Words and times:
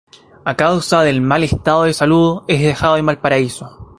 A 0.51 0.55
causa 0.55 1.03
del 1.03 1.21
mal 1.21 1.43
estado 1.43 1.83
de 1.83 1.93
salud, 1.93 2.41
es 2.47 2.59
dejado 2.59 2.97
en 2.97 3.05
Valparaíso. 3.05 3.87